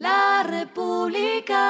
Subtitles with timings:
[0.00, 1.60] La República.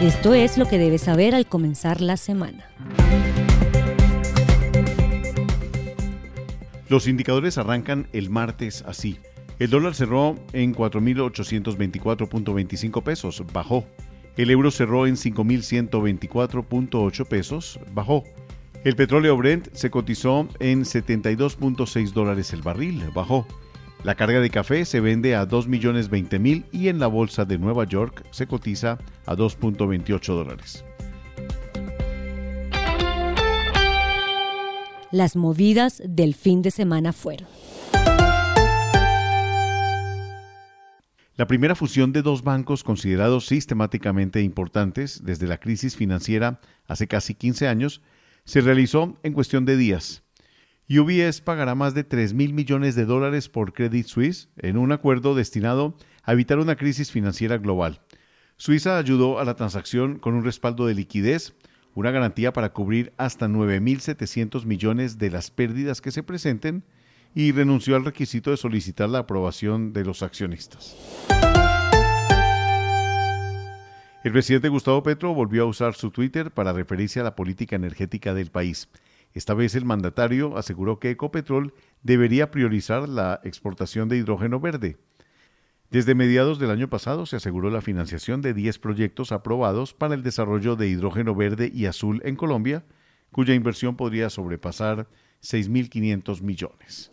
[0.00, 2.70] Esto es lo que debes saber al comenzar la semana.
[6.88, 9.18] Los indicadores arrancan el martes así.
[9.58, 13.84] El dólar cerró en 4.824.25 pesos, bajó.
[14.38, 18.24] El euro cerró en 5.124.8 pesos, bajó.
[18.84, 23.44] El petróleo Brent se cotizó en 72.6 dólares el barril, bajó.
[24.04, 28.24] La carga de café se vende a 2.020.000 y en la bolsa de Nueva York
[28.30, 30.84] se cotiza a 2.28 dólares.
[35.10, 37.48] Las movidas del fin de semana fueron.
[41.34, 47.34] La primera fusión de dos bancos considerados sistemáticamente importantes desde la crisis financiera hace casi
[47.34, 48.02] 15 años
[48.48, 50.22] se realizó en cuestión de días.
[50.88, 55.34] UBS pagará más de 3 mil millones de dólares por Credit Suisse en un acuerdo
[55.34, 58.00] destinado a evitar una crisis financiera global.
[58.56, 61.56] Suiza ayudó a la transacción con un respaldo de liquidez
[61.94, 66.84] una garantía para cubrir hasta 9.700 millones de las pérdidas que se presenten
[67.34, 70.96] y renunció al requisito de solicitar la aprobación de los accionistas.
[74.24, 78.34] El presidente Gustavo Petro volvió a usar su Twitter para referirse a la política energética
[78.34, 78.88] del país.
[79.32, 84.96] Esta vez el mandatario aseguró que Ecopetrol debería priorizar la exportación de hidrógeno verde.
[85.90, 90.24] Desde mediados del año pasado se aseguró la financiación de 10 proyectos aprobados para el
[90.24, 92.84] desarrollo de hidrógeno verde y azul en Colombia,
[93.30, 95.06] cuya inversión podría sobrepasar
[95.42, 97.12] 6.500 millones.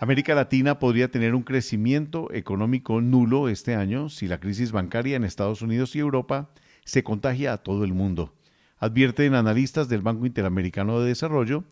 [0.00, 5.24] América Latina podría tener un crecimiento económico nulo este año si la crisis bancaria en
[5.24, 6.50] Estados Unidos y Europa
[6.84, 8.34] se contagia a todo el mundo,
[8.78, 11.64] advierten analistas del Banco Interamericano de Desarrollo,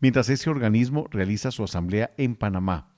[0.00, 2.96] mientras ese organismo realiza su asamblea en Panamá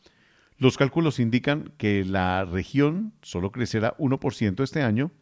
[0.58, 5.12] los cálculos indican que la región solo crecerá 1% este año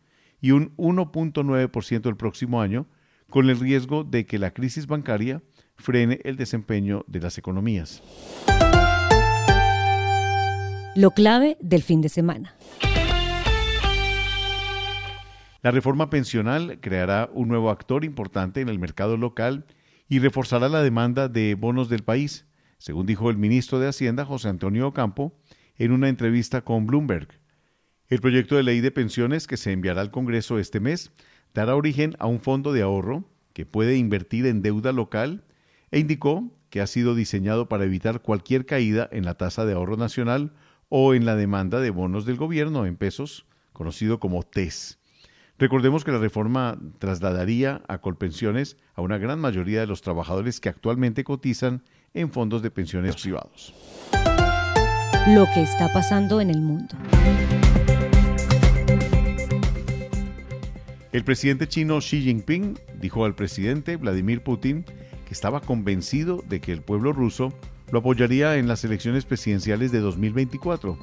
[0.41, 2.87] y un 1.9% el próximo año,
[3.29, 5.43] con el riesgo de que la crisis bancaria
[5.77, 8.03] frene el desempeño de las economías.
[10.97, 12.55] Lo clave del fin de semana.
[15.61, 19.67] La reforma pensional creará un nuevo actor importante en el mercado local
[20.09, 22.47] y reforzará la demanda de bonos del país,
[22.79, 25.39] según dijo el ministro de Hacienda José Antonio Ocampo
[25.77, 27.29] en una entrevista con Bloomberg.
[28.09, 31.13] El proyecto de ley de pensiones que se enviará al Congreso este mes
[31.53, 35.45] dará origen a un fondo de ahorro que puede invertir en deuda local
[35.91, 39.99] e indicó que ha sido diseñado para evitar cualquier caída en la tasa de ahorro
[39.99, 40.55] nacional
[40.89, 44.99] o en la demanda de bonos del gobierno en pesos, conocido como TES.
[45.59, 50.69] Recordemos que la reforma trasladaría a Colpensiones a una gran mayoría de los trabajadores que
[50.69, 51.83] actualmente cotizan
[52.13, 53.75] en fondos de pensiones privados.
[55.29, 56.95] Lo que está pasando en el mundo.
[61.13, 66.73] El presidente chino Xi Jinping dijo al presidente Vladimir Putin que estaba convencido de que
[66.73, 67.55] el pueblo ruso
[67.91, 70.99] lo apoyaría en las elecciones presidenciales de 2024.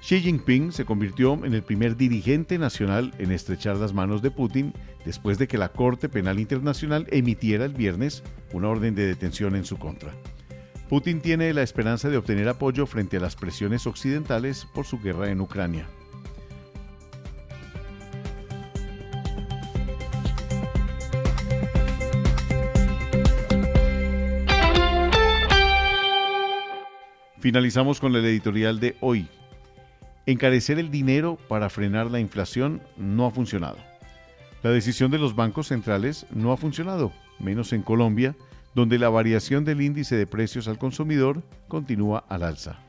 [0.00, 4.72] Xi Jinping se convirtió en el primer dirigente nacional en estrechar las manos de Putin
[5.04, 8.22] después de que la Corte Penal Internacional emitiera el viernes
[8.52, 10.12] una orden de detención en su contra.
[10.88, 15.30] Putin tiene la esperanza de obtener apoyo frente a las presiones occidentales por su guerra
[15.30, 15.86] en Ucrania.
[27.40, 29.28] Finalizamos con el editorial de hoy,
[30.26, 33.78] encarecer el dinero para frenar la inflación no ha funcionado.
[34.64, 38.34] La decisión de los bancos centrales no ha funcionado, menos en Colombia,
[38.74, 42.80] donde la variación del índice de precios al consumidor continúa al alza.